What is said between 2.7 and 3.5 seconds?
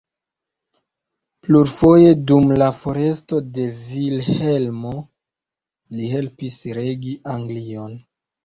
foresto